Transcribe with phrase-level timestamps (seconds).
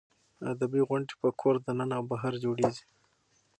[0.51, 2.83] ادبي غونډې په کور دننه او بهر جوړېږي.